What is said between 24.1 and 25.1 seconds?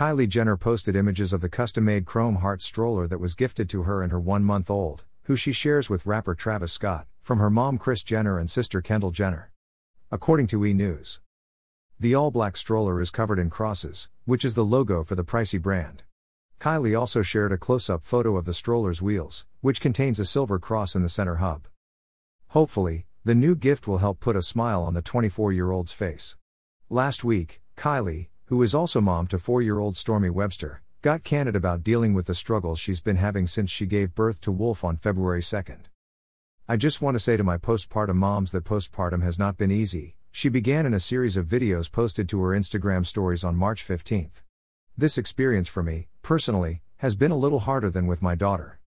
put a smile on the